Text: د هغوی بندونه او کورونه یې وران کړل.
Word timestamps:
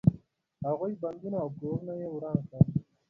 د 0.61 0.61
هغوی 0.71 0.93
بندونه 1.01 1.37
او 1.43 1.49
کورونه 1.59 1.93
یې 2.01 2.07
وران 2.11 2.37
کړل. 2.49 2.63